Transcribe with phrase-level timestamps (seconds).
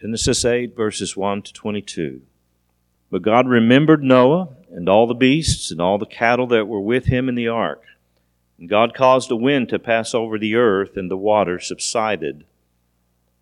[0.00, 2.22] Genesis 8, verses 1 to 22.
[3.10, 7.04] But God remembered Noah and all the beasts and all the cattle that were with
[7.04, 7.82] him in the ark.
[8.58, 12.46] And God caused a wind to pass over the earth, and the water subsided.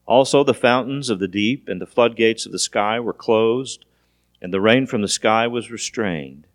[0.04, 3.84] Also the fountains of the deep and the floodgates of the sky were closed,
[4.42, 6.48] and the rain from the sky was restrained.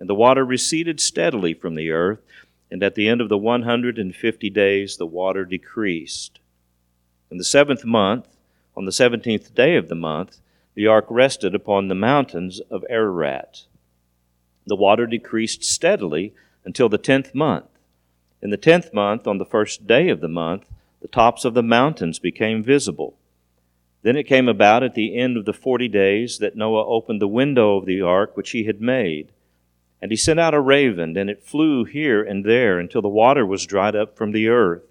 [0.00, 2.22] And the water receded steadily from the earth,
[2.70, 6.40] and at the end of the one hundred and fifty days the water decreased.
[7.30, 8.28] In the seventh month,
[8.76, 10.38] on the seventeenth day of the month,
[10.74, 13.66] the ark rested upon the mountains of Ararat.
[14.66, 16.32] The water decreased steadily
[16.64, 17.66] until the tenth month.
[18.40, 21.62] In the tenth month, on the first day of the month, the tops of the
[21.62, 23.14] mountains became visible.
[24.02, 27.28] Then it came about at the end of the forty days that Noah opened the
[27.28, 29.32] window of the ark which he had made.
[30.00, 33.46] And he sent out a raven, and it flew here and there until the water
[33.46, 34.82] was dried up from the earth.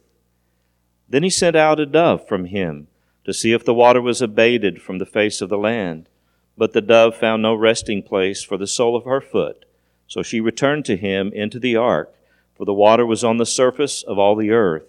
[1.10, 2.88] Then he sent out a dove from him
[3.32, 6.10] to see if the water was abated from the face of the land.
[6.58, 9.64] But the dove found no resting place for the sole of her foot.
[10.06, 12.14] So she returned to him into the ark,
[12.58, 14.84] for the water was on the surface of all the earth.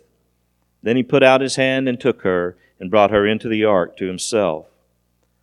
[0.82, 3.96] Then he put out his hand and took her, and brought her into the ark
[3.98, 4.66] to himself.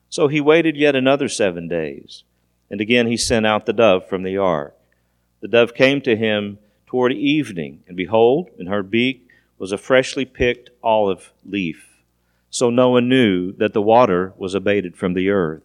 [0.09, 2.25] So he waited yet another seven days,
[2.69, 4.75] and again he sent out the dove from the ark.
[5.39, 9.25] The dove came to him toward evening, and behold, in her beak
[9.57, 11.88] was a freshly picked olive leaf.
[12.49, 15.63] So Noah knew that the water was abated from the earth.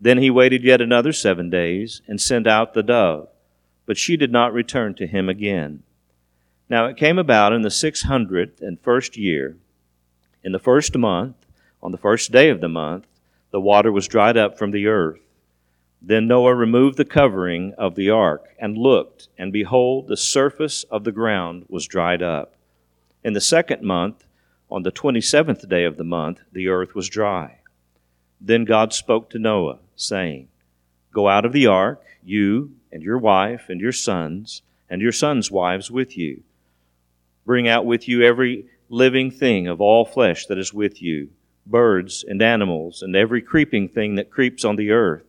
[0.00, 3.28] Then he waited yet another seven days and sent out the dove,
[3.84, 5.82] but she did not return to him again.
[6.68, 9.56] Now it came about in the six hundredth and first year,
[10.44, 11.34] in the first month,
[11.82, 13.06] on the first day of the month,
[13.50, 15.20] the water was dried up from the earth.
[16.00, 21.02] Then Noah removed the covering of the ark and looked, and behold, the surface of
[21.02, 22.54] the ground was dried up.
[23.24, 24.24] In the second month,
[24.70, 27.58] on the twenty seventh day of the month, the earth was dry.
[28.40, 30.48] Then God spoke to Noah, saying,
[31.12, 35.50] Go out of the ark, you and your wife and your sons, and your sons'
[35.50, 36.42] wives with you.
[37.44, 41.30] Bring out with you every living thing of all flesh that is with you,
[41.66, 45.24] birds and animals, and every creeping thing that creeps on the earth,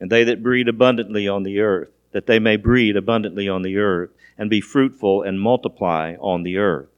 [0.00, 3.76] and they that breed abundantly on the earth, that they may breed abundantly on the
[3.76, 6.88] earth, and be fruitful and multiply on the earth.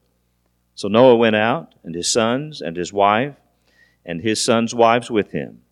[0.79, 3.35] So Noah went out, and his sons, and his wife,
[4.07, 5.63] and his sons' wives with him.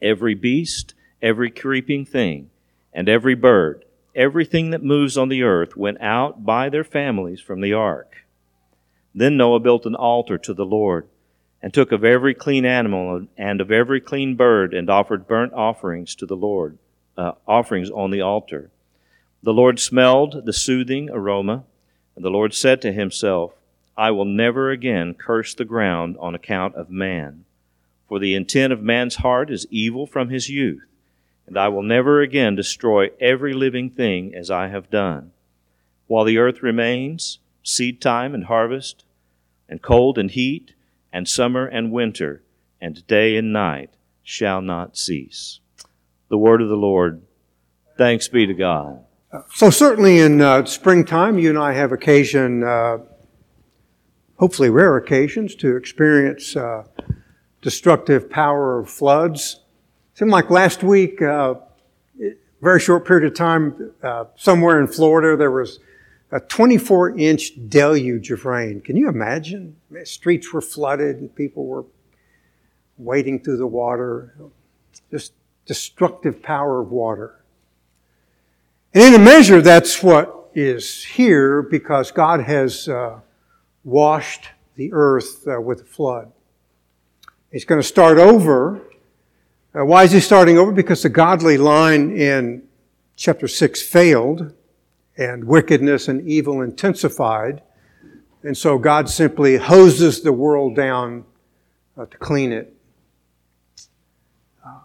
[0.00, 2.50] Every beast, every creeping thing,
[2.92, 3.84] and every bird,
[4.14, 8.18] everything that moves on the earth went out by their families from the ark.
[9.12, 11.08] Then Noah built an altar to the Lord,
[11.60, 16.14] and took of every clean animal and of every clean bird, and offered burnt offerings
[16.14, 16.78] to the Lord,
[17.18, 18.70] uh, offerings on the altar.
[19.42, 21.64] The Lord smelled the soothing aroma,
[22.14, 23.52] and the Lord said to himself,
[23.96, 27.44] I will never again curse the ground on account of man.
[28.08, 30.86] For the intent of man's heart is evil from his youth,
[31.46, 35.32] and I will never again destroy every living thing as I have done.
[36.06, 39.04] While the earth remains, seed time and harvest,
[39.68, 40.74] and cold and heat,
[41.12, 42.42] and summer and winter,
[42.80, 43.90] and day and night
[44.22, 45.60] shall not cease.
[46.28, 47.22] The word of the Lord.
[47.96, 49.04] Thanks be to God.
[49.54, 52.62] So, certainly in uh, springtime, you and I have occasion.
[52.62, 52.98] Uh
[54.38, 56.84] hopefully rare occasions to experience uh,
[57.62, 59.60] destructive power of floods.
[60.14, 61.54] It Seemed like last week, uh,
[62.62, 65.78] very short period of time, uh, somewhere in Florida, there was
[66.32, 68.80] a 24 inch deluge of rain.
[68.80, 69.76] Can you imagine?
[70.04, 71.84] Streets were flooded and people were
[72.98, 74.34] wading through the water.
[75.10, 75.32] Just
[75.66, 77.44] destructive power of water.
[78.94, 83.20] And in a measure, that's what is here because God has uh,
[83.86, 86.32] washed the earth uh, with a flood.
[87.52, 88.82] He's going to start over.
[89.74, 90.72] Uh, why is he starting over?
[90.72, 92.64] Because the godly line in
[93.14, 94.52] chapter 6 failed,
[95.16, 97.62] and wickedness and evil intensified.
[98.42, 101.24] And so God simply hoses the world down
[101.96, 102.76] uh, to clean it.
[104.64, 104.80] Uh,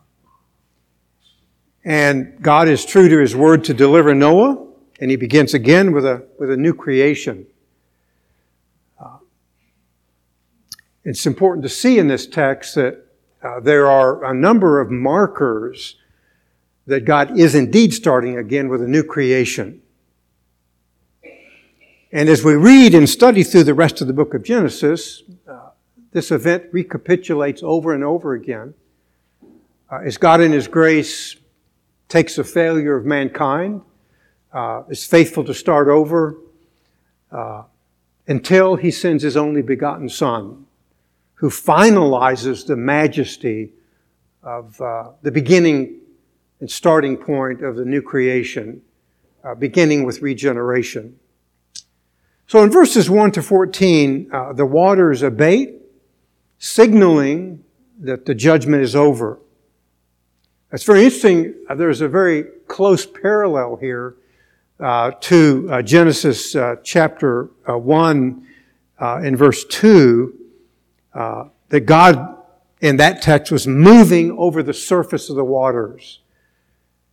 [1.83, 4.65] and God is true to his word to deliver Noah,
[5.01, 7.45] and he begins again with a, with a new creation.
[11.03, 13.05] It's important to see in this text that
[13.41, 15.95] uh, there are a number of markers
[16.85, 19.81] that God is indeed starting again with a new creation.
[22.11, 25.69] And as we read and study through the rest of the book of Genesis, uh,
[26.11, 28.73] this event recapitulates over and over again.
[29.89, 31.35] Uh, as God in His grace
[32.09, 33.81] takes the failure of mankind,
[34.53, 36.35] uh, is faithful to start over
[37.31, 37.63] uh,
[38.27, 40.67] until He sends His only begotten Son
[41.41, 43.73] who finalizes the majesty
[44.43, 45.99] of uh, the beginning
[46.59, 48.79] and starting point of the new creation,
[49.43, 51.17] uh, beginning with regeneration.
[52.45, 55.81] So in verses 1 to 14, uh, the waters abate,
[56.59, 57.63] signaling
[58.01, 59.39] that the judgment is over.
[60.71, 61.55] It's very interesting.
[61.67, 64.15] Uh, there's a very close parallel here
[64.79, 68.47] uh, to uh, Genesis uh, chapter 1
[69.23, 70.37] in verse 2,
[71.13, 72.37] that God
[72.81, 76.19] in that text was moving over the surface of the waters.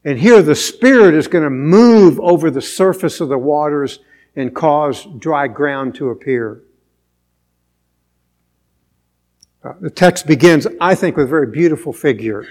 [0.04, 3.98] And here the Spirit is going to move over the surface of the waters
[4.34, 6.62] and cause dry ground to appear.
[9.62, 12.46] Uh, the text begins, I think, with a very beautiful figure.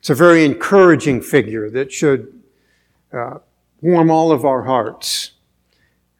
[0.00, 2.40] It's a very encouraging figure that should
[3.12, 3.38] uh,
[3.82, 5.32] warm all of our hearts.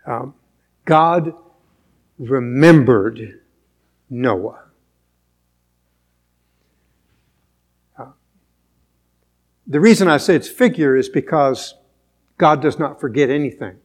[0.06, 0.34] Um,
[0.84, 1.32] God
[2.18, 3.40] remembered
[4.10, 4.70] Noah.
[9.70, 11.74] The reason I say it's figure is because
[12.38, 13.76] God does not forget anything.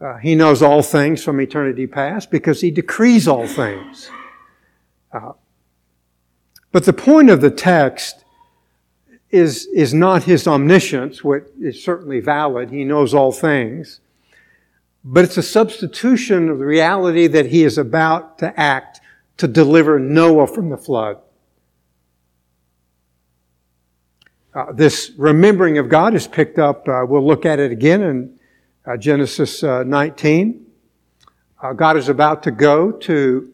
[0.00, 4.08] Uh, he knows all things from eternity past because He decrees all things.
[5.12, 5.32] Uh,
[6.70, 8.24] but the point of the text
[9.30, 12.70] is, is not His omniscience, which is certainly valid.
[12.70, 13.98] He knows all things.
[15.04, 18.91] But it's a substitution of the reality that He is about to act
[19.42, 21.18] to deliver Noah from the flood.
[24.54, 26.86] Uh, this remembering of God is picked up.
[26.86, 28.38] Uh, we'll look at it again in
[28.86, 30.64] uh, Genesis uh, 19.
[31.60, 33.50] Uh, God is about to go to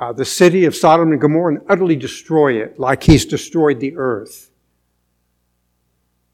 [0.00, 3.96] uh, the city of Sodom and Gomorrah and utterly destroy it, like He's destroyed the
[3.96, 4.50] earth.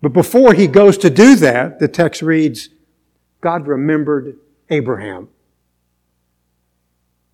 [0.00, 2.70] But before He goes to do that, the text reads,
[3.43, 4.38] God remembered
[4.70, 5.28] Abraham.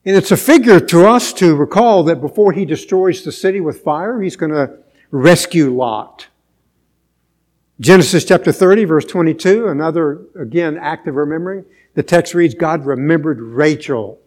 [0.05, 3.83] And it's a figure to us to recall that before He destroys the city with
[3.83, 4.79] fire, He's going to
[5.11, 6.29] rescue Lot.
[7.81, 11.65] Genesis chapter 30, verse 22, another, again, act of remembering.
[11.95, 14.21] The text reads, God remembered Rachel.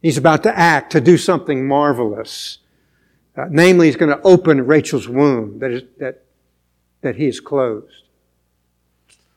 [0.00, 2.58] He's about to act, to do something marvelous.
[3.36, 6.24] Uh, namely, he's going to open Rachel's womb that, is, that,
[7.00, 8.03] that he has closed.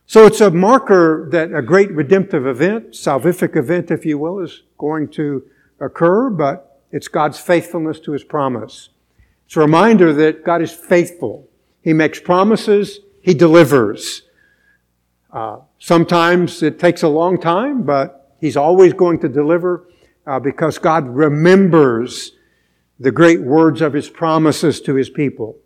[0.10, 4.64] So it's a marker that a great redemptive event, salvific event, if you will, is
[4.78, 5.44] going to
[5.82, 8.88] occur, but it's God's faithfulness to his promise.
[9.46, 11.50] It's a reminder that God is faithful.
[11.82, 14.22] He makes promises, He delivers.
[15.32, 19.90] Uh, sometimes it takes a long time, but He's always going to deliver
[20.26, 22.32] uh, because God remembers
[22.98, 25.58] the great words of His promises to His people.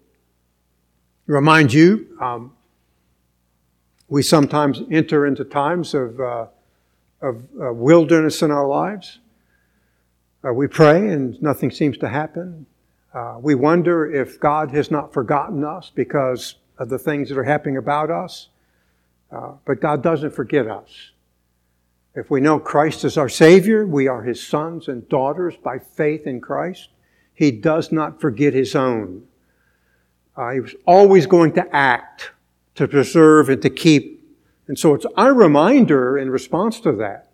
[1.28, 2.54] Remind you, um,
[4.12, 6.46] we sometimes enter into times of, uh,
[7.22, 9.19] of uh, wilderness in our lives.
[10.46, 12.66] Uh, we pray and nothing seems to happen.
[13.13, 17.46] Uh, we wonder if God has not forgotten us because of the things that are
[17.46, 18.50] happening about us.
[19.31, 21.12] Uh, but God doesn't forget us.
[22.14, 26.28] If we know Christ is our Savior, we are His sons and daughters by faith
[26.28, 26.90] in Christ.
[27.34, 29.24] He does not forget His own.
[30.36, 32.31] Uh, he was always going to act
[32.75, 34.23] to preserve and to keep.
[34.68, 37.31] And so it's our reminder in response to that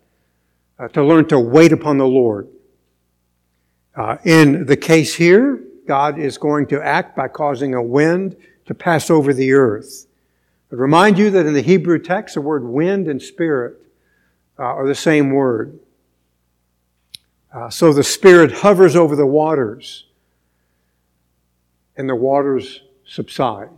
[0.78, 2.48] uh, to learn to wait upon the Lord.
[3.94, 8.74] Uh, in the case here, God is going to act by causing a wind to
[8.74, 10.06] pass over the earth.
[10.70, 13.76] I remind you that in the Hebrew text, the word wind and spirit
[14.58, 15.78] uh, are the same word.
[17.52, 20.04] Uh, so the Spirit hovers over the waters,
[21.96, 23.70] and the waters subside.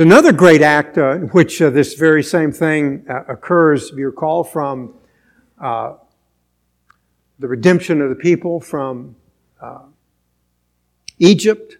[0.00, 3.98] There's another great act uh, in which uh, this very same thing uh, occurs, if
[3.98, 4.94] you recall, from
[5.60, 5.96] uh,
[7.38, 9.14] the redemption of the people from
[9.60, 9.80] uh,
[11.18, 11.76] Egypt.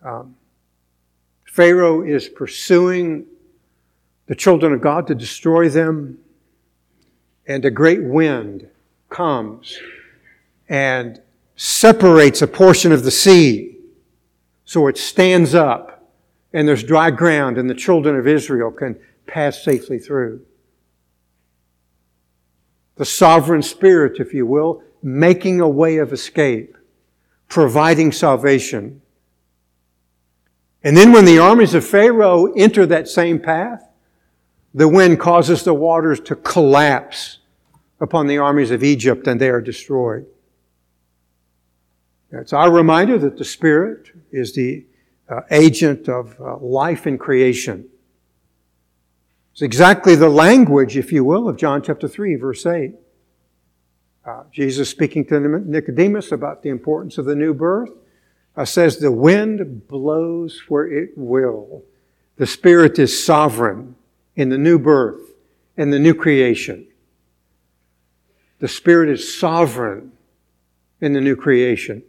[0.00, 0.36] Um,
[1.44, 3.26] Pharaoh is pursuing
[4.28, 6.20] the children of God to destroy them,
[7.48, 8.68] and a great wind
[9.10, 9.76] comes
[10.68, 11.20] and
[11.56, 13.76] separates a portion of the sea
[14.64, 15.95] so it stands up
[16.52, 20.44] and there's dry ground and the children of Israel can pass safely through.
[22.96, 26.76] The sovereign spirit, if you will, making a way of escape
[27.48, 29.00] providing salvation.
[30.82, 33.88] And then when the armies of Pharaoh enter that same path,
[34.74, 37.38] the wind causes the waters to collapse
[38.00, 40.26] upon the armies of Egypt and they are destroyed.
[42.30, 44.84] It's our reminder that the Spirit is the
[45.28, 47.88] uh, agent of uh, life and creation.
[49.52, 52.94] It's exactly the language, if you will, of John chapter 3, verse 8.
[54.24, 57.90] Uh, Jesus speaking to Nicodemus about the importance of the new birth
[58.56, 61.84] uh, says, The wind blows where it will.
[62.36, 63.96] The Spirit is sovereign
[64.34, 65.22] in the new birth
[65.76, 66.86] and the new creation.
[68.58, 70.12] The Spirit is sovereign
[71.00, 72.02] in the new creation.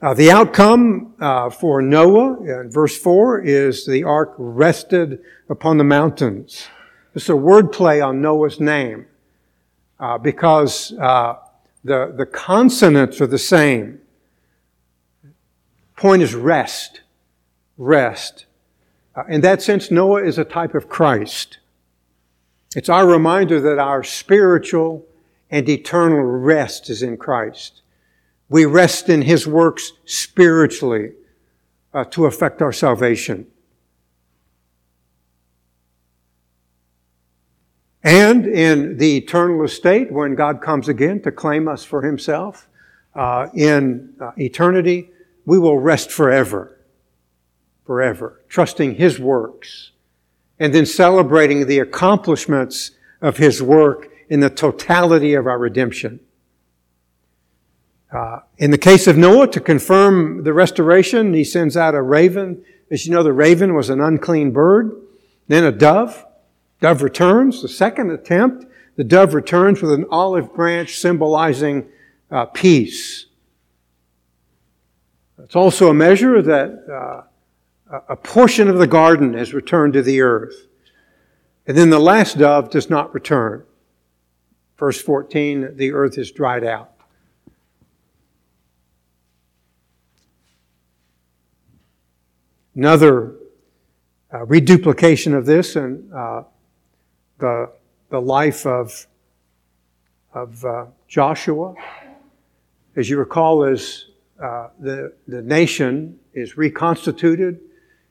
[0.00, 5.84] Uh, the outcome uh, for Noah in verse 4 is the ark rested upon the
[5.84, 6.68] mountains.
[7.16, 9.06] It's a wordplay on Noah's name
[9.98, 11.38] uh, because uh,
[11.82, 14.00] the, the consonants are the same.
[15.96, 17.00] Point is rest.
[17.76, 18.46] Rest.
[19.16, 21.58] Uh, in that sense, Noah is a type of Christ.
[22.76, 25.04] It's our reminder that our spiritual
[25.50, 27.82] and eternal rest is in Christ.
[28.48, 31.12] We rest in His works spiritually
[31.92, 33.46] uh, to affect our salvation.
[38.02, 42.68] And in the eternal estate, when God comes again to claim us for Himself,
[43.14, 45.10] uh, in uh, eternity,
[45.44, 46.78] we will rest forever.
[47.84, 48.40] Forever.
[48.48, 49.90] Trusting His works.
[50.58, 56.20] And then celebrating the accomplishments of His work in the totality of our redemption.
[58.10, 62.64] Uh, in the case of Noah, to confirm the restoration, he sends out a raven.
[62.90, 64.92] As you know, the raven was an unclean bird,
[65.46, 66.24] then a dove.
[66.80, 67.60] Dove returns.
[67.60, 68.64] The second attempt,
[68.96, 71.88] the dove returns with an olive branch symbolizing
[72.30, 73.26] uh, peace.
[75.42, 77.24] It's also a measure that
[77.90, 80.66] uh, a portion of the garden has returned to the earth.
[81.66, 83.64] And then the last dove does not return.
[84.78, 86.97] Verse 14, the earth is dried out.
[92.78, 93.34] Another
[94.32, 96.44] uh, reduplication of this and uh,
[97.38, 97.72] the,
[98.08, 99.08] the life of,
[100.32, 101.74] of uh, Joshua.
[102.94, 104.04] As you recall, as
[104.40, 107.58] uh, the, the nation is reconstituted,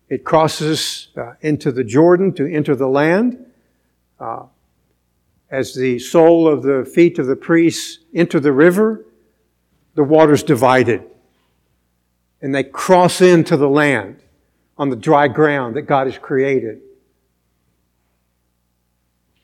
[0.10, 3.46] it crosses uh, into the Jordan to enter the land.
[4.20, 4.48] Uh,
[5.50, 9.06] as the sole of the feet of the priests enter the river,
[9.96, 11.06] the water's divided.
[12.42, 14.24] And they cross into the land
[14.78, 16.82] on the dry ground that God has created.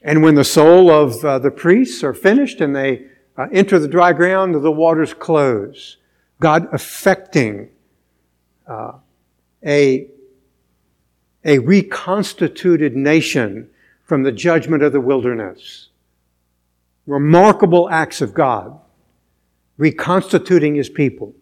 [0.01, 3.05] And when the sole of uh, the priests are finished and they
[3.37, 5.97] uh, enter the dry ground, the waters close.
[6.39, 7.69] God affecting
[8.67, 8.93] uh,
[9.65, 10.07] a,
[11.45, 13.69] a reconstituted nation
[14.03, 15.89] from the judgment of the wilderness.
[17.07, 18.77] Remarkable acts of God,
[19.77, 21.33] reconstituting his people.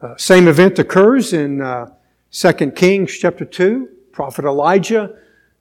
[0.00, 1.86] Uh, same event occurs in uh,
[2.30, 3.88] 2 Kings chapter 2.
[4.12, 5.14] Prophet Elijah,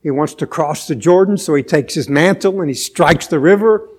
[0.04, 3.40] he wants to cross the Jordan, so he takes his mantle and he strikes the
[3.40, 3.90] river.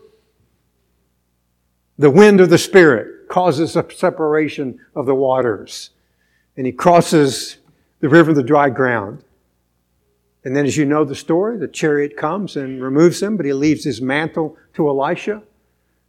[1.98, 5.90] The wind of the Spirit causes a separation of the waters.
[6.56, 7.56] And he crosses
[8.00, 9.24] the river, the dry ground.
[10.44, 13.52] And then, as you know the story, the chariot comes and removes him, but he
[13.52, 15.42] leaves his mantle to Elisha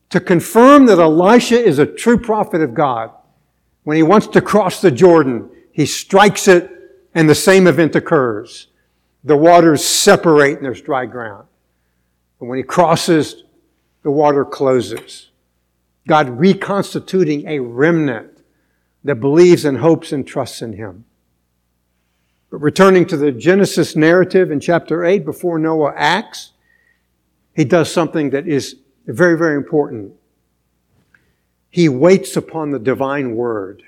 [0.10, 3.12] to confirm that Elisha is a true prophet of God
[3.88, 6.70] when he wants to cross the Jordan, he strikes it
[7.14, 8.68] and the same event occurs.
[9.24, 11.48] The waters separate and there's dry ground.
[12.42, 13.46] And when he crosses,
[14.04, 15.30] the water closes.
[16.06, 18.44] God reconstituting a remnant
[19.06, 21.06] that believes and hopes and trusts in him.
[22.52, 26.52] But returning to the Genesis narrative in chapter 8, before Noah acts,
[27.56, 28.76] he does something that is
[29.06, 30.12] very, very important.
[31.70, 33.84] He waits upon the divine word,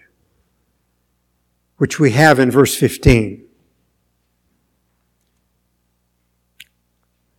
[1.77, 3.43] which we have in verse 15.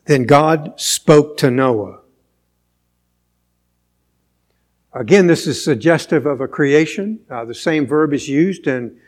[0.06, 2.00] Then God spoke to Noah.
[4.92, 7.20] Again, this is suggestive of a creation.
[7.30, 8.98] Uh, the same verb is used in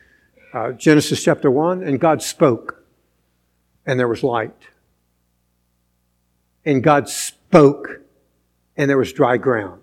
[0.54, 1.82] uh, Genesis chapter 1.
[1.82, 2.84] And God spoke,
[3.84, 4.54] and there was light.
[6.64, 8.02] And God spoke,
[8.76, 9.81] and there was dry ground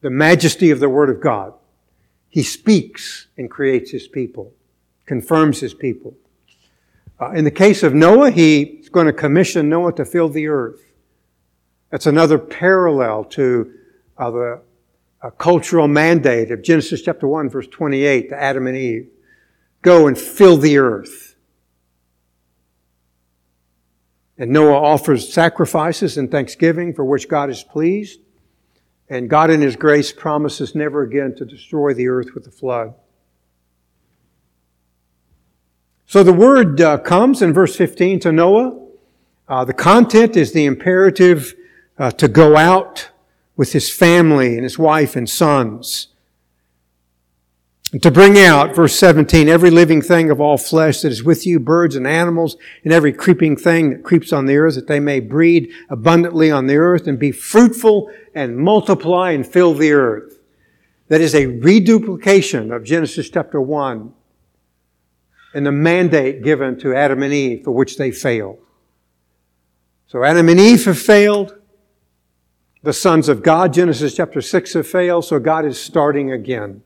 [0.00, 1.54] the majesty of the Word of God.
[2.28, 4.52] He speaks and creates His people,
[5.06, 6.14] confirms His people.
[7.20, 10.80] Uh, in the case of Noah, He's going to commission Noah to fill the earth.
[11.90, 13.72] That's another parallel to
[14.16, 14.62] uh, the
[15.22, 19.08] uh, cultural mandate of Genesis chapter 1, verse 28 to Adam and Eve.
[19.82, 21.36] Go and fill the earth.
[24.38, 28.20] And Noah offers sacrifices and thanksgiving for which God is pleased.
[29.10, 32.94] And God, in His grace, promises never again to destroy the earth with a flood.
[36.06, 38.86] So the word uh, comes in verse 15 to Noah.
[39.48, 41.54] Uh, the content is the imperative
[41.98, 43.10] uh, to go out
[43.56, 46.09] with his family and his wife and sons.
[47.98, 51.58] To bring out, verse 17, every living thing of all flesh that is with you,
[51.58, 55.18] birds and animals, and every creeping thing that creeps on the earth, that they may
[55.18, 60.38] breed abundantly on the earth and be fruitful and multiply and fill the earth.
[61.08, 64.14] That is a reduplication of Genesis chapter 1
[65.52, 68.60] and the mandate given to Adam and Eve for which they failed.
[70.06, 71.56] So Adam and Eve have failed.
[72.84, 75.24] The sons of God, Genesis chapter 6, have failed.
[75.24, 76.82] So God is starting again.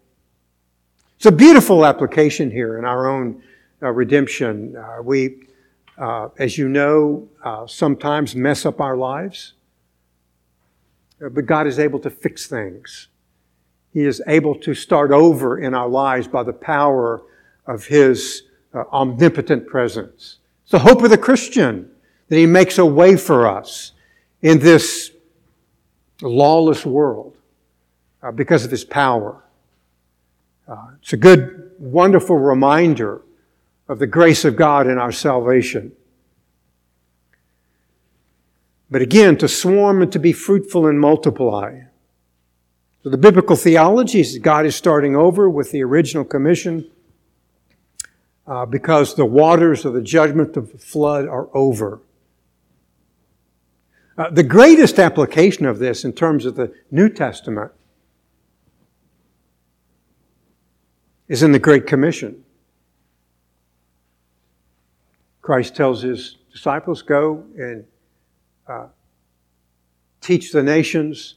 [1.17, 3.43] It's a beautiful application here in our own
[3.83, 4.77] uh, redemption.
[4.77, 5.47] Uh, we,
[5.97, 9.55] uh, as you know, uh, sometimes mess up our lives,
[11.25, 13.09] uh, but God is able to fix things.
[13.93, 17.23] He is able to start over in our lives by the power
[17.67, 18.43] of His
[18.75, 20.39] uh, omnipotent presence.
[20.65, 21.91] It's the hope of the Christian
[22.29, 23.93] that He makes a way for us
[24.43, 25.13] in this
[26.21, 27.37] lawless world
[28.35, 29.44] because of His power.
[30.67, 33.23] Uh, it's a good, wonderful reminder
[33.89, 35.93] of the grace of God in our salvation.
[38.91, 41.81] But again, to swarm and to be fruitful and multiply.
[43.03, 46.91] So the biblical theology is God is starting over with the original commission
[48.47, 52.01] uh, because the waters of the judgment of the flood are over.
[54.17, 57.73] Uh, the greatest application of this in terms of the New Testament
[61.29, 62.45] is in the Great Commission.
[65.43, 67.85] Christ tells his disciples, Go and
[68.67, 68.87] uh,
[70.21, 71.35] teach the nations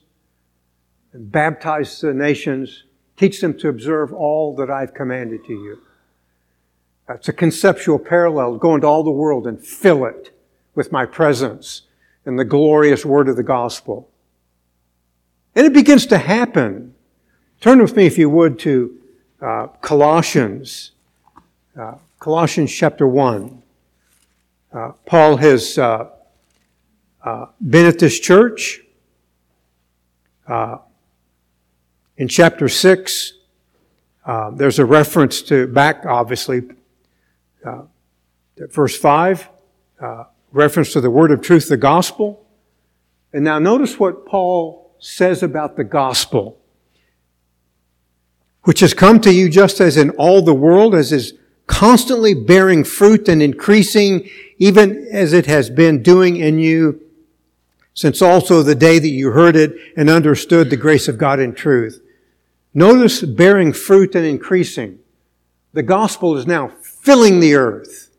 [1.13, 2.83] and baptize the nations,
[3.17, 5.79] teach them to observe all that I've commanded to you.
[7.07, 8.57] That's a conceptual parallel.
[8.57, 10.37] Go into all the world and fill it
[10.75, 11.83] with my presence
[12.25, 14.09] and the glorious word of the gospel.
[15.55, 16.93] And it begins to happen.
[17.61, 18.96] Turn with me, if you would, to
[19.39, 20.91] Colossians,
[21.79, 23.61] uh, Colossians chapter 1.
[24.73, 26.09] Uh, Paul has uh,
[27.23, 28.81] uh, been at this church.
[30.47, 30.79] Uh,
[32.17, 33.33] in chapter 6,
[34.53, 36.63] there's a reference to back, obviously,
[38.57, 39.49] verse 5,
[40.51, 42.43] reference to the word of truth, the gospel.
[43.31, 46.56] And now notice what Paul says about the gospel
[48.67, 51.31] which has come to you just as in all the world, as is
[51.67, 57.01] constantly bearing fruit and increasing, even as it has been doing in you
[57.93, 61.55] since also the day that you heard it and understood the grace of God in
[61.55, 62.03] truth.
[62.73, 64.99] Notice bearing fruit and increasing.
[65.71, 68.11] The gospel is now filling the earth,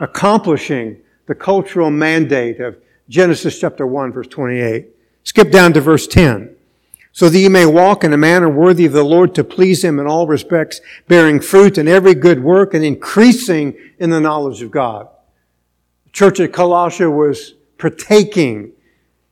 [0.00, 2.78] accomplishing the cultural mandate of
[3.10, 4.86] Genesis chapter 1 verse 28.
[5.24, 6.55] Skip down to verse 10
[7.16, 9.98] so that you may walk in a manner worthy of the Lord to please Him
[9.98, 14.70] in all respects, bearing fruit in every good work and increasing in the knowledge of
[14.70, 15.08] God.
[16.04, 18.72] The church at Colossia was partaking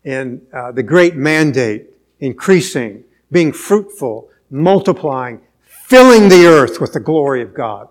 [0.03, 7.43] in uh, the great mandate, increasing, being fruitful, multiplying, filling the earth with the glory
[7.43, 7.91] of God,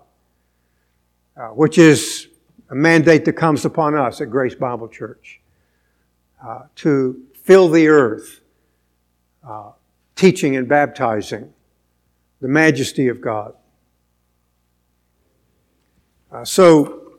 [1.36, 2.26] uh, which is
[2.68, 5.40] a mandate that comes upon us at Grace Bible Church
[6.44, 8.40] uh, to fill the earth
[9.48, 9.70] uh,
[10.16, 11.52] teaching and baptizing
[12.40, 13.54] the majesty of God.
[16.30, 17.18] Uh, so,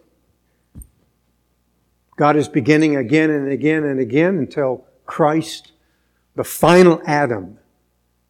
[2.15, 5.71] God is beginning again and again and again until Christ,
[6.35, 7.59] the final Adam,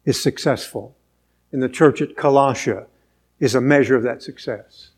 [0.04, 0.96] is successful.
[1.52, 2.86] And the church at Colossia
[3.38, 4.90] is a measure of that success.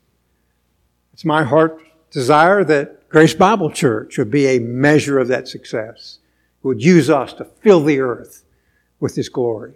[1.13, 6.19] It's my heart desire that Grace Bible Church would be a measure of that success.
[6.63, 8.43] It would use us to fill the earth
[8.99, 9.73] with His glory,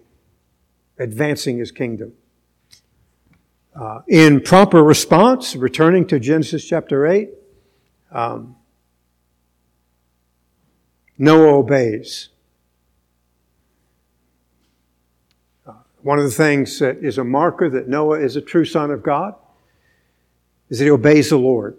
[0.98, 2.14] advancing His kingdom.
[3.76, 7.30] Uh, in proper response, returning to Genesis chapter 8,
[8.12, 8.56] um,
[11.18, 12.30] Noah obeys.
[15.66, 18.92] Uh, one of the things that is a marker that Noah is a true son
[18.92, 19.36] of God
[20.70, 21.78] is that he obeys the Lord.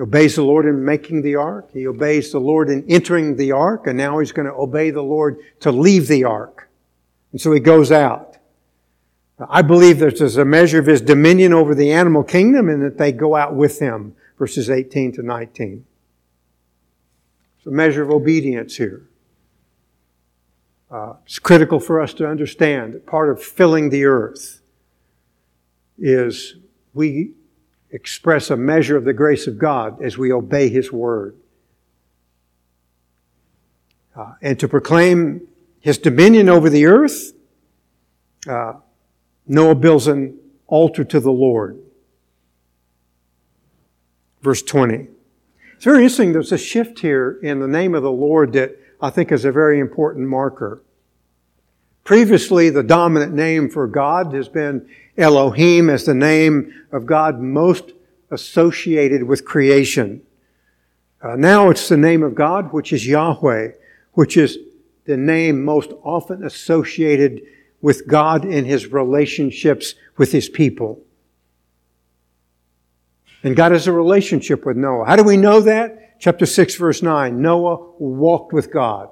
[0.00, 1.72] He obeys the Lord in making the ark.
[1.74, 5.02] He obeys the Lord in entering the ark, and now he's going to obey the
[5.02, 6.70] Lord to leave the ark.
[7.32, 8.38] And so he goes out.
[9.46, 13.12] I believe there's a measure of his dominion over the animal kingdom and that they
[13.12, 15.84] go out with him, verses 18 to 19.
[17.58, 19.06] It's a measure of obedience here.
[20.90, 24.62] Uh, it's critical for us to understand that part of filling the earth
[25.98, 26.56] is
[26.94, 27.34] we
[27.92, 31.36] express a measure of the grace of God as we obey His word.
[34.20, 35.46] uh, and to proclaim
[35.80, 37.32] his dominion over the earth,
[38.46, 38.74] uh,
[39.46, 41.78] Noah builds an altar to the Lord.
[44.42, 45.08] Verse 20.
[45.74, 46.32] It's very interesting.
[46.32, 49.52] There's a shift here in the name of the Lord that I think is a
[49.52, 50.82] very important marker.
[52.10, 57.92] Previously, the dominant name for God has been Elohim as the name of God most
[58.32, 60.20] associated with creation.
[61.22, 63.68] Uh, now it's the name of God, which is Yahweh,
[64.14, 64.58] which is
[65.04, 67.42] the name most often associated
[67.80, 71.00] with God in his relationships with his people.
[73.44, 75.06] And God has a relationship with Noah.
[75.06, 76.18] How do we know that?
[76.18, 77.40] Chapter 6, verse 9.
[77.40, 79.10] Noah walked with God.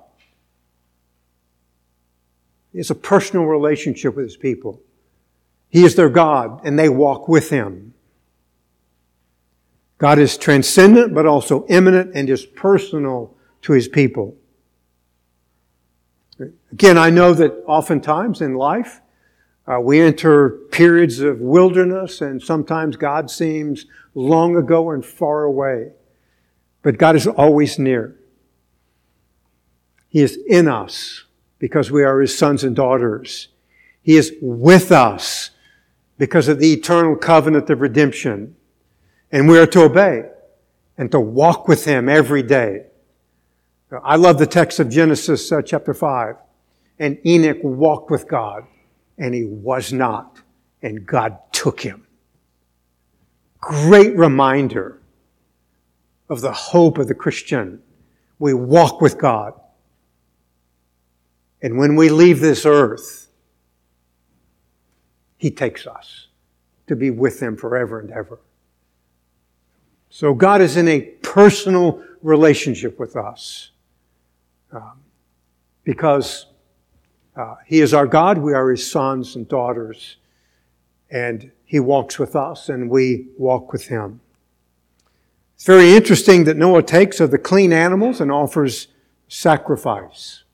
[2.78, 4.80] Has a personal relationship with his people.
[5.68, 7.92] He is their God, and they walk with him.
[9.98, 14.36] God is transcendent, but also immanent and is personal to his people.
[16.70, 19.00] Again, I know that oftentimes in life,
[19.66, 25.90] uh, we enter periods of wilderness, and sometimes God seems long ago and far away.
[26.82, 28.14] But God is always near.
[30.08, 31.24] He is in us
[31.58, 33.48] because we are His sons and daughters.
[34.02, 35.50] He is with us
[36.16, 38.56] because of the eternal covenant of redemption.
[39.30, 40.30] And we are to obey
[40.96, 42.86] and to walk with Him every day.
[44.04, 46.36] I love the text of Genesis uh, chapter 5.
[46.98, 48.66] And Enoch walked with God,
[49.16, 50.40] and he was not,
[50.82, 52.06] and God took him.
[53.60, 55.00] Great reminder
[56.28, 57.80] of the hope of the Christian.
[58.38, 59.54] We walk with God.
[61.62, 63.28] And when we leave this earth,
[65.36, 66.28] He takes us
[66.86, 68.38] to be with Him forever and ever.
[70.10, 73.70] So God is in a personal relationship with us
[74.72, 75.00] um,
[75.84, 76.46] because
[77.36, 80.16] uh, he is our God, we are His sons and daughters,
[81.10, 84.20] and He walks with us and we walk with Him.
[85.54, 88.88] It's very interesting that Noah takes of the clean animals and offers
[89.28, 90.44] sacrifice.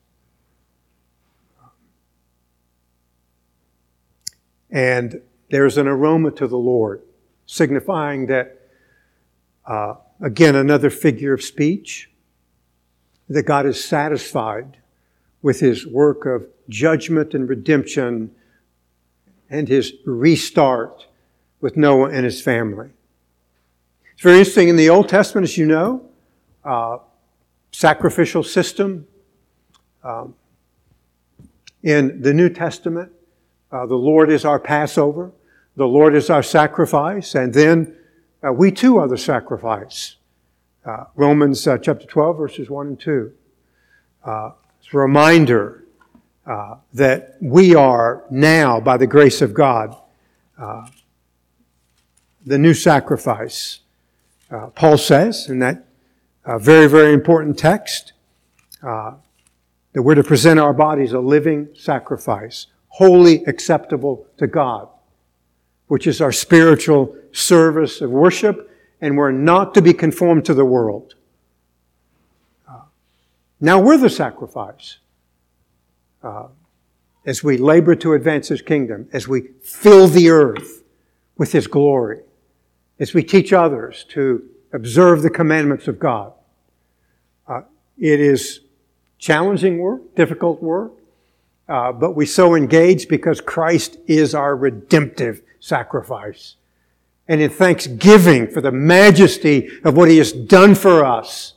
[4.75, 7.01] And there's an aroma to the Lord,
[7.45, 8.59] signifying that,
[9.65, 12.11] uh, again, another figure of speech,
[13.29, 14.75] that God is satisfied
[15.41, 18.35] with his work of judgment and redemption
[19.49, 21.07] and his restart
[21.61, 22.89] with Noah and his family.
[24.13, 26.09] It's very interesting in the Old Testament, as you know,
[26.65, 26.97] uh,
[27.71, 29.07] sacrificial system.
[30.03, 30.35] Um,
[31.81, 33.13] in the New Testament,
[33.75, 35.33] uh, the Lord is our Passover,
[35.75, 37.97] the Lord is our sacrifice, and then
[38.41, 40.15] uh, we too are the sacrifice.
[40.85, 43.33] Uh, Romans uh, chapter 12, verses 1 and 2.
[44.23, 45.83] Uh, it's a reminder
[46.45, 49.93] uh, that we are now, by the grace of God,
[52.45, 53.79] the new sacrifice.
[54.75, 55.85] Paul says in that
[56.59, 58.13] very, very important text
[58.81, 59.17] that
[59.95, 64.87] we're to present our bodies a living sacrifice, holy acceptable to God,
[65.87, 70.63] which is our spiritual service of worship, and we're not to be conformed to the
[70.63, 71.15] world.
[72.65, 72.83] Uh,
[73.59, 74.99] now we're the sacrifice
[76.23, 76.47] uh,
[77.25, 80.81] as we labor to advance His kingdom, as we fill the earth
[81.37, 82.21] with His glory,
[82.97, 86.31] as we teach others to observe the commandments of God.
[87.45, 87.63] Uh,
[87.97, 88.61] it is
[89.17, 90.93] challenging work, difficult work,
[91.67, 96.55] uh, but we so engage because Christ is our redemptive sacrifice.
[97.27, 101.53] And in thanksgiving for the majesty of what He has done for us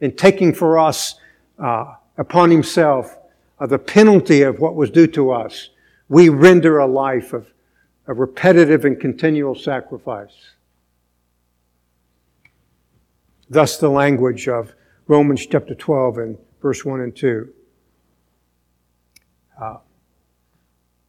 [0.00, 1.16] in taking for us
[1.58, 3.18] uh, upon Himself
[3.58, 5.68] of the penalty of what was due to us,
[6.08, 7.52] we render a life of,
[8.06, 10.52] of repetitive and continual sacrifice.
[13.50, 14.74] Thus, the language of
[15.06, 17.52] Romans chapter 12 and verse 1 and 2.
[19.60, 19.76] Uh,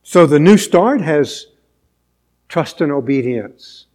[0.03, 1.47] so the new start has
[2.49, 3.85] trust and obedience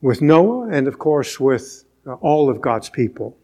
[0.00, 3.36] with Noah and, of course, with uh, all of God's people.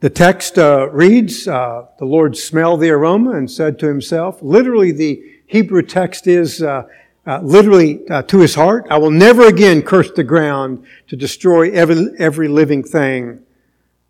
[0.00, 4.92] The text uh, reads, uh, The Lord smelled the aroma and said to himself, literally,
[4.92, 6.82] the Hebrew text is uh,
[7.26, 11.70] uh literally uh, to his heart, I will never again curse the ground to destroy
[11.70, 13.45] every, every living thing,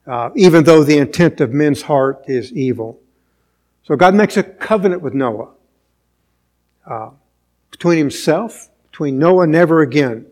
[0.06, 3.00] uh, even though the intent of men's heart is evil.
[3.84, 5.48] So God makes a covenant with Noah
[7.70, 10.26] between himself, between Noah, never again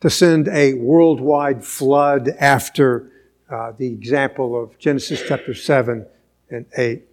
[0.00, 3.10] to send a worldwide flood after
[3.48, 6.04] uh, the example of Genesis chapter 7
[6.50, 7.04] and 8.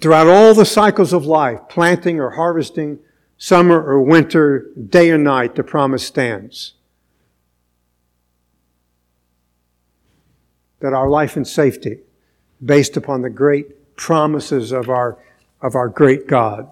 [0.00, 3.00] Throughout all the cycles of life, planting or harvesting,
[3.38, 6.74] summer or winter, day or night, the promise stands.
[10.80, 12.00] That our life and safety,
[12.64, 15.18] based upon the great promises of our,
[15.60, 16.70] of our great God.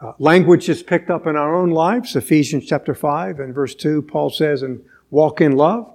[0.00, 2.14] Uh, language is picked up in our own lives.
[2.14, 5.92] Ephesians chapter 5 and verse 2, Paul says, and walk in love.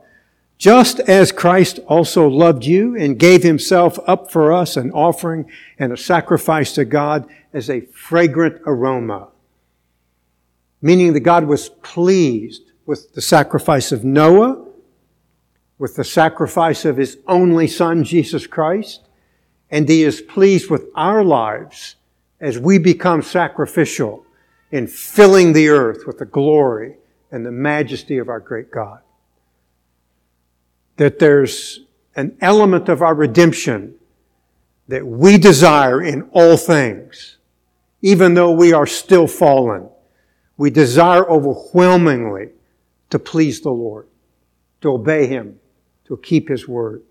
[0.57, 5.49] Just as Christ also loved you and gave himself up for us, an offering
[5.79, 9.29] and a sacrifice to God as a fragrant aroma.
[10.81, 14.62] Meaning that God was pleased with the sacrifice of Noah,
[15.77, 19.07] with the sacrifice of his only son, Jesus Christ,
[19.69, 21.95] and he is pleased with our lives
[22.39, 24.25] as we become sacrificial
[24.71, 26.97] in filling the earth with the glory
[27.31, 28.99] and the majesty of our great God.
[30.97, 31.81] That there's
[32.15, 33.95] an element of our redemption
[34.87, 37.37] that we desire in all things,
[38.01, 39.89] even though we are still fallen.
[40.57, 42.49] We desire overwhelmingly
[43.09, 44.07] to please the Lord,
[44.81, 45.59] to obey Him,
[46.05, 47.03] to keep His word.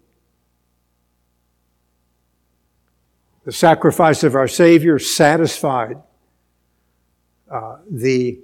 [3.44, 5.96] The sacrifice of our Savior satisfied
[7.50, 8.38] uh, the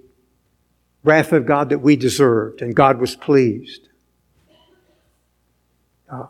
[1.04, 3.88] wrath of God that we deserved, and God was pleased.
[6.10, 6.26] Uh,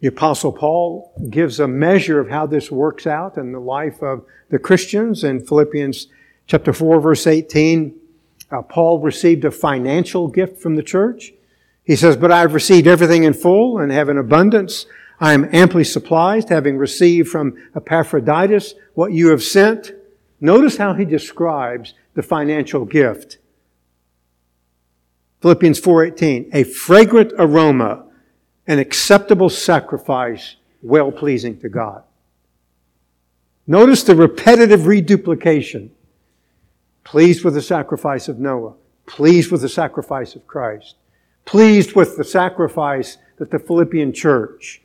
[0.00, 4.24] the Apostle Paul gives a measure of how this works out in the life of
[4.50, 6.06] the Christians in Philippians
[6.46, 7.94] chapter 4, verse 18.
[8.50, 11.32] Uh, Paul received a financial gift from the church.
[11.84, 14.86] He says, But I've received everything in full and have an abundance
[15.22, 19.92] I am amply supplied, having received from Epaphroditus what you have sent.
[20.40, 23.38] Notice how he describes the financial gift.
[25.40, 28.04] Philippians 4:18, a fragrant aroma,
[28.66, 32.02] an acceptable sacrifice, well pleasing to God.
[33.68, 35.92] Notice the repetitive reduplication.
[37.04, 38.74] Pleased with the sacrifice of Noah,
[39.06, 40.96] pleased with the sacrifice of Christ,
[41.44, 44.82] pleased with the sacrifice that the Philippian church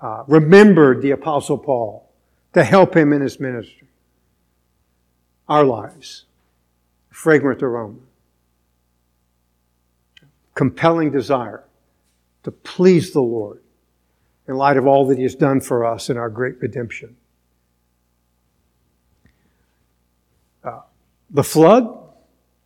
[0.00, 2.10] uh, remembered the Apostle Paul
[2.52, 3.88] to help him in his ministry.
[5.48, 6.26] Our lives,
[7.10, 7.98] fragrant aroma,
[10.54, 11.64] compelling desire
[12.42, 13.60] to please the Lord
[14.48, 17.16] in light of all that He has done for us in our great redemption.
[20.64, 20.80] Uh,
[21.30, 21.96] the flood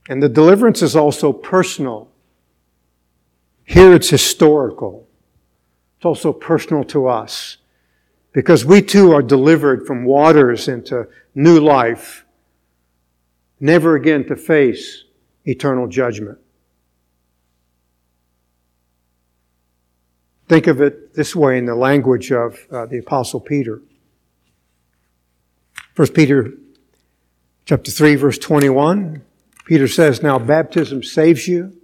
[0.09, 2.09] and the deliverance is also personal.
[3.64, 5.09] Here it's historical.
[5.96, 7.57] It's also personal to us
[8.33, 12.27] because we too are delivered from waters into new life,
[13.59, 15.05] never again to face
[15.44, 16.38] eternal judgment.
[20.46, 23.81] Think of it this way in the language of uh, the apostle Peter.
[25.96, 26.53] 1 Peter
[27.64, 29.22] chapter 3 verse 21,
[29.64, 31.81] Peter says, Now baptism saves you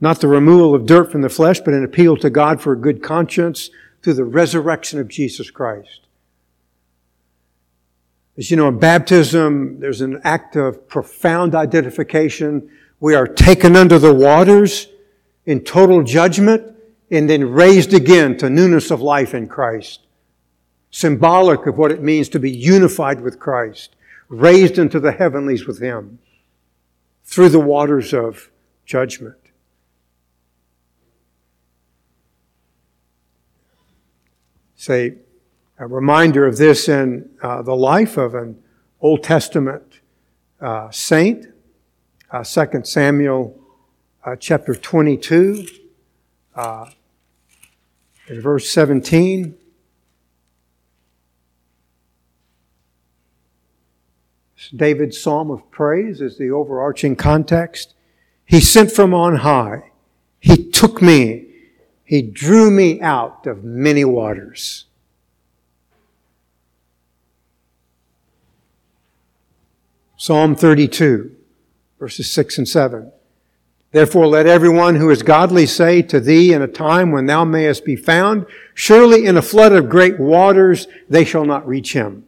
[0.00, 2.78] not the removal of dirt from the flesh, but an appeal to God for a
[2.78, 3.70] good conscience
[4.02, 6.00] through the resurrection of Jesus Christ.
[8.36, 12.70] As you know, in baptism, there's an act of profound identification.
[13.00, 14.86] We are taken under the waters
[15.44, 16.76] in total judgment
[17.10, 20.06] and then raised again to newness of life in Christ.
[20.90, 23.96] Symbolic of what it means to be unified with Christ,
[24.28, 26.20] raised into the heavenlies with Him
[27.24, 28.50] through the waters of
[28.86, 29.47] judgment.
[34.88, 35.16] Say,
[35.78, 38.58] a reminder of this in uh, the life of an
[39.02, 40.00] Old Testament
[40.62, 41.44] uh, saint,
[42.30, 43.54] uh, 2 Samuel
[44.24, 45.66] uh, chapter 22,
[46.56, 46.86] uh,
[48.28, 49.54] in verse 17.
[54.74, 57.92] David's psalm of praise is the overarching context.
[58.46, 59.90] He sent from on high.
[60.40, 61.47] He took me
[62.08, 64.86] he drew me out of many waters.
[70.16, 71.36] Psalm 32,
[71.98, 73.12] verses 6 and 7.
[73.92, 77.84] Therefore, let everyone who is godly say to thee in a time when thou mayest
[77.84, 82.26] be found, surely in a flood of great waters they shall not reach him.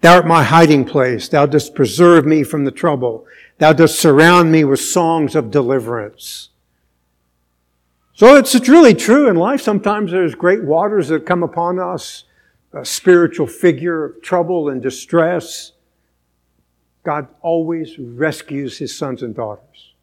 [0.00, 1.28] Thou art my hiding place.
[1.28, 3.26] Thou dost preserve me from the trouble.
[3.58, 6.48] Thou dost surround me with songs of deliverance.
[8.18, 9.60] So it's, really true in life.
[9.60, 12.24] Sometimes there's great waters that come upon us,
[12.72, 15.70] a spiritual figure of trouble and distress.
[17.04, 19.94] God always rescues his sons and daughters.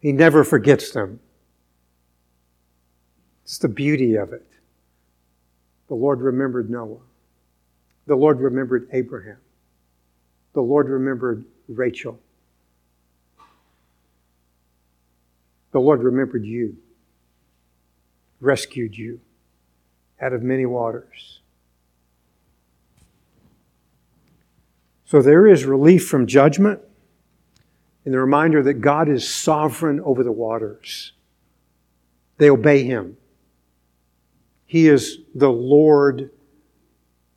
[0.00, 1.20] He never forgets them.
[3.44, 4.46] It's the beauty of it.
[5.88, 6.96] The Lord remembered Noah.
[8.06, 9.36] The Lord remembered Abraham.
[10.54, 12.18] The Lord remembered Rachel.
[15.76, 16.78] The Lord remembered you,
[18.40, 19.20] rescued you
[20.18, 21.40] out of many waters.
[25.04, 26.80] So there is relief from judgment
[28.06, 31.12] and the reminder that God is sovereign over the waters.
[32.38, 33.18] They obey Him.
[34.64, 36.30] He is the Lord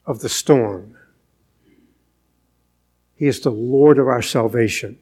[0.06, 0.96] of the storm.
[3.16, 4.98] He is the Lord of our salvation.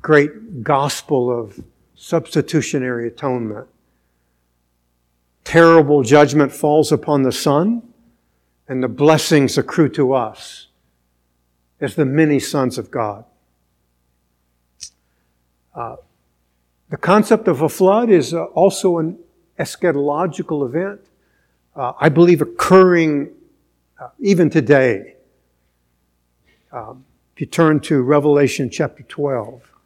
[0.00, 1.60] Great gospel of
[1.98, 3.66] substitutionary atonement.
[5.42, 7.82] Terrible judgment falls upon the Son,
[8.68, 10.68] and the blessings accrue to us
[11.80, 13.24] as the many sons of God.
[15.74, 15.96] Uh,
[16.88, 19.18] the concept of a flood is uh, also an
[19.58, 21.00] eschatological event,
[21.74, 23.30] uh, I believe occurring
[24.00, 25.16] uh, even today.
[26.70, 29.77] Um, if you turn to Revelation chapter 12, uh, the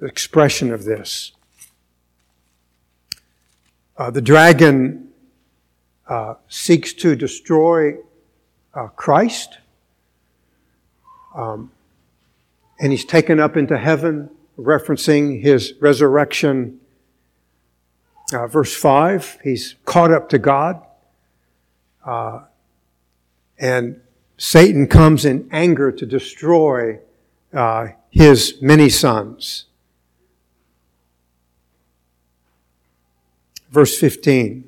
[0.00, 1.32] expression of this.
[3.96, 5.08] Uh, the dragon
[6.08, 7.96] uh, seeks to destroy
[8.94, 9.56] Christ,
[11.34, 11.70] um,
[12.78, 14.28] and he's taken up into heaven,
[14.58, 16.78] referencing his resurrection
[18.32, 20.82] uh, verse 5, he's caught up to God.
[22.04, 22.40] Uh,
[23.58, 24.00] and
[24.36, 26.98] Satan comes in anger to destroy
[27.52, 29.66] uh, his many sons.
[33.76, 34.64] Verse 15.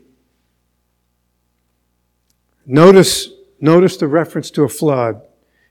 [2.66, 5.22] Notice, notice the reference to a flood.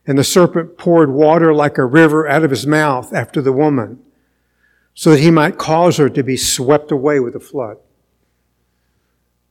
[0.07, 3.99] And the serpent poured water like a river out of his mouth after the woman
[4.95, 7.77] so that he might cause her to be swept away with a flood.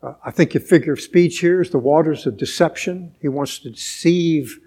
[0.03, 3.14] Uh, I think the figure of speech here is the waters of deception.
[3.22, 4.59] He wants to deceive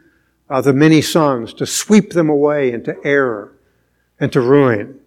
[0.49, 3.51] uh, the many sons, to sweep them away into error
[4.17, 4.98] and to ruin.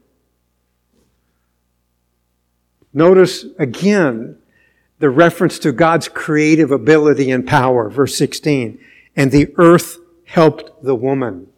[2.92, 4.38] Notice again
[4.98, 8.78] the reference to God's creative ability and power, verse 16.
[9.16, 11.48] And the earth helped the woman.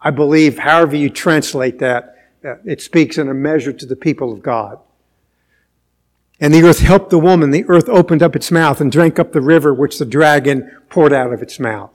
[0.00, 2.16] I believe, however you translate that,
[2.64, 4.78] it speaks in a measure to the people of God.
[6.40, 7.52] And the earth helped the woman.
[7.52, 11.12] The earth opened up its mouth and drank up the river which the dragon poured
[11.12, 11.92] out of its mouth.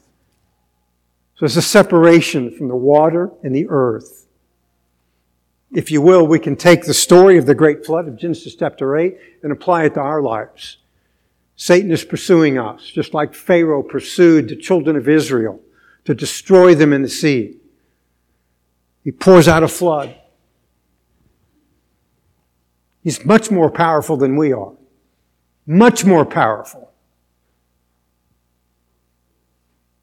[1.35, 4.26] So it's a separation from the water and the earth.
[5.71, 8.95] If you will, we can take the story of the great flood of Genesis chapter
[8.95, 10.77] 8 and apply it to our lives.
[11.55, 15.59] Satan is pursuing us, just like Pharaoh pursued the children of Israel
[16.05, 17.57] to destroy them in the sea.
[19.03, 20.15] He pours out a flood.
[23.03, 24.73] He's much more powerful than we are.
[25.65, 26.91] Much more powerful.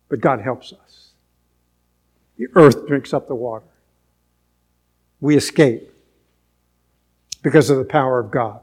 [0.08, 1.10] But God helps us.
[2.36, 3.66] The earth drinks up the water.
[5.20, 5.90] We escape
[7.42, 8.60] because of the power of God.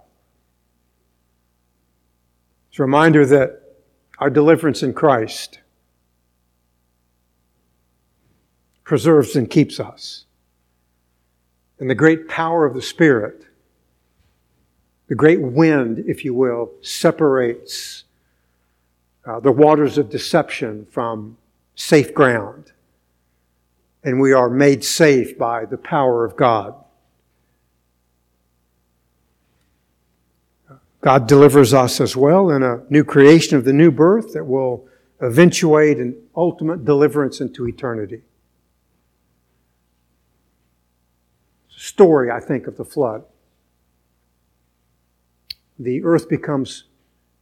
[2.69, 3.61] It's a reminder that
[4.19, 5.59] our deliverance in Christ
[8.83, 10.25] preserves and keeps us
[11.81, 13.43] and the great power of the Spirit,
[15.07, 18.03] the great wind, if you will, separates
[19.25, 21.37] uh, the waters of deception from
[21.75, 22.71] safe ground.
[24.03, 26.75] And we are made safe by the power of God.
[31.01, 34.87] God delivers us as well in a new creation of the new birth that will
[35.19, 38.21] eventuate an ultimate deliverance into eternity.
[41.81, 43.23] story, I think, of the flood.
[45.79, 46.83] The earth becomes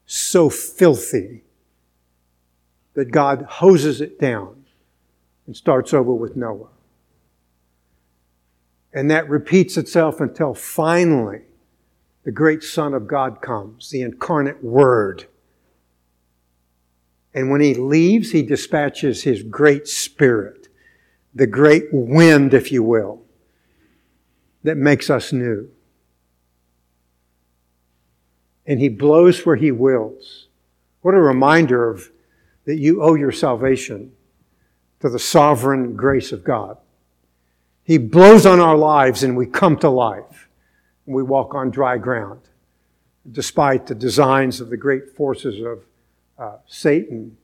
[0.05, 1.43] so filthy
[2.93, 4.58] that God hoses it down
[5.49, 6.67] and starts over with Noah.
[8.93, 11.41] And that repeats itself until finally
[12.23, 15.25] the great Son of God comes, the incarnate Word.
[17.33, 20.67] And when he leaves, he dispatches his great Spirit,
[21.33, 23.23] the great wind, if you will,
[24.61, 25.67] that makes us new.
[28.67, 30.45] And He blows where He wills.
[31.01, 32.11] What a reminder of
[32.65, 34.11] that you owe your salvation
[34.99, 36.77] to the sovereign grace of God.
[37.83, 40.47] He blows on our lives and we come to life.
[41.05, 42.41] And we walk on dry ground,
[43.31, 45.83] despite the designs of the great forces of
[46.37, 47.35] uh, Satan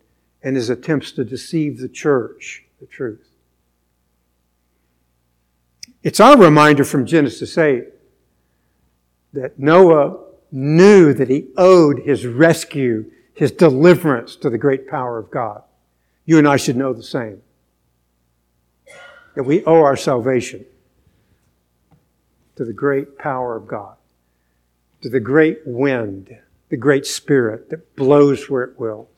[0.44, 3.28] and his attempts to deceive the church, the truth.
[6.04, 7.86] It's our reminder from Genesis 8
[9.34, 10.20] that Noah
[10.52, 15.64] knew that he owed his rescue, his deliverance to the great power of God.
[16.26, 17.42] You and I should know the same.
[19.36, 20.66] That we owe our salvation
[22.56, 23.96] to the great power of God,
[25.02, 26.38] to the great wind,
[26.70, 29.10] the great spirit that blows where it will,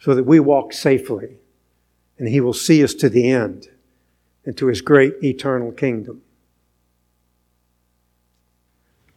[0.00, 1.36] so that we walk safely
[2.18, 3.68] and he will see us to the end
[4.44, 6.22] into his great eternal kingdom.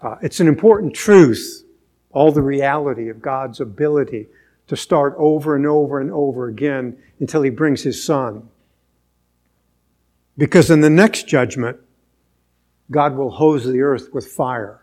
[0.01, 1.63] Uh, it's an important truth,
[2.11, 4.28] all the reality of God's ability
[4.70, 8.47] to start over and over and over again until he brings his son.
[10.38, 11.78] Because in the next judgment,
[12.91, 14.80] God will hose the earth with fire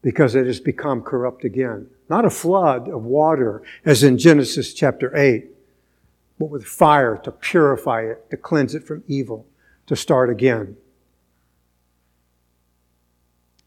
[0.00, 1.88] because it has become corrupt again.
[2.08, 5.46] Not a flood of water as in Genesis chapter 8,
[6.38, 9.44] but with fire to purify it, to cleanse it from evil,
[9.88, 10.76] to start again.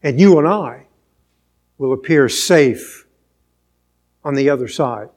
[0.02, 0.86] And you and I
[1.76, 3.06] will appear safe
[4.24, 5.08] on the other side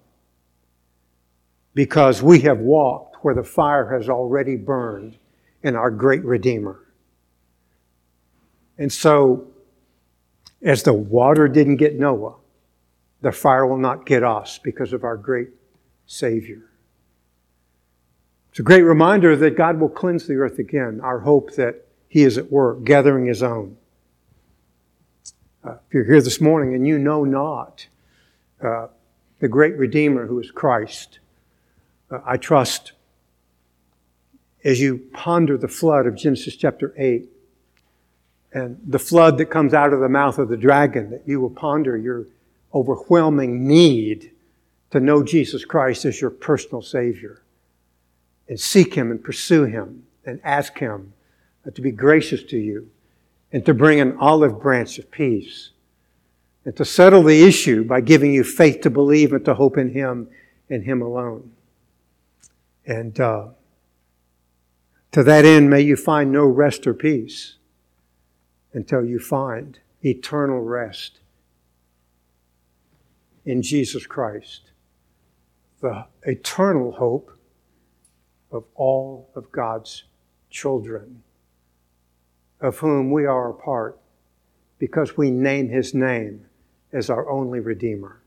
[1.74, 5.18] because we have walked where the fire has already burned
[5.62, 6.80] in our great Redeemer.
[8.78, 9.47] And so,
[10.62, 12.36] as the water didn't get Noah,
[13.22, 15.49] the fire will not get us because of our great
[16.06, 16.70] Savior.
[18.49, 22.24] It's a great reminder that God will cleanse the earth again, our hope that He
[22.24, 23.78] is at work, gathering His own.
[25.64, 27.88] Uh, if you're here this morning and you know not
[28.62, 28.88] uh,
[29.39, 31.20] the great Redeemer who is Christ,
[32.12, 32.93] uh, I trust
[34.64, 37.30] as you ponder the flood of Genesis chapter 8
[38.54, 41.49] and the flood that comes out of the mouth of the dragon, that you will
[41.49, 42.28] ponder your
[42.74, 44.32] overwhelming need
[44.91, 47.41] to know Jesus Christ as your personal Savior
[48.47, 51.14] and seek Him and pursue Him and ask Him
[51.74, 52.89] to be gracious to you
[53.51, 55.72] and to bring an olive branch of peace
[56.66, 59.91] and to settle the issue by giving you faith to believe and to hope in
[59.91, 60.30] Him
[60.70, 61.51] and Him alone.
[62.86, 63.47] And uh,
[65.11, 67.55] to that end, may you find no rest or peace
[68.74, 71.20] until you find eternal rest
[73.45, 74.72] in Jesus Christ,
[75.82, 77.38] the eternal hope
[78.51, 80.03] of all of God's
[80.49, 81.24] children
[82.61, 83.99] of whom we are a part
[84.80, 86.45] because we name his name
[86.93, 88.22] as our only Redeemer.